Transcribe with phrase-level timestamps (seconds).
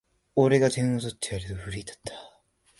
[0.33, 2.13] 俺が点を取ってやると奮い立った